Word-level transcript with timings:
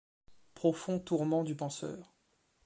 Profond 0.55 0.97
tourment 0.97 1.43
du 1.43 1.53
penseur. 1.55 2.11